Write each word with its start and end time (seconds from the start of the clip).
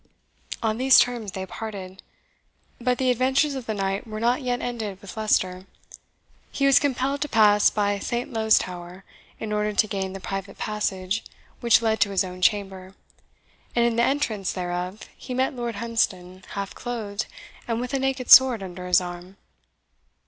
On 0.63 0.79
these 0.79 0.97
terms 0.97 1.33
they 1.33 1.45
parted, 1.45 2.01
but 2.79 2.97
the 2.97 3.11
adventures 3.11 3.53
of 3.53 3.67
the 3.67 3.75
night 3.75 4.07
were 4.07 4.19
not 4.19 4.41
yet 4.41 4.59
ended 4.59 4.99
with 4.99 5.15
Leicester. 5.15 5.67
He 6.51 6.65
was 6.65 6.79
compelled 6.79 7.21
to 7.21 7.29
pass 7.29 7.69
by 7.69 7.99
Saintlowe's 7.99 8.57
Tower, 8.57 9.03
in 9.39 9.53
order 9.53 9.73
to 9.73 9.87
gain 9.87 10.13
the 10.13 10.19
private 10.19 10.57
passage 10.57 11.23
which 11.59 11.83
led 11.83 11.99
to 11.99 12.09
his 12.09 12.23
own 12.23 12.41
chamber; 12.41 12.95
and 13.75 13.85
in 13.85 13.95
the 13.95 14.01
entrance 14.01 14.51
thereof 14.51 15.01
he 15.15 15.35
met 15.35 15.53
Lord 15.53 15.75
Hunsdon 15.75 16.45
half 16.53 16.73
clothed, 16.73 17.27
and 17.67 17.79
with 17.79 17.93
a 17.93 17.99
naked 17.99 18.31
sword 18.31 18.63
under 18.63 18.87
his 18.87 19.01
arm. 19.01 19.37